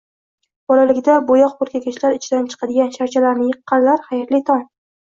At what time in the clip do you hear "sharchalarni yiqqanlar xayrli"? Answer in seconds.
2.99-4.47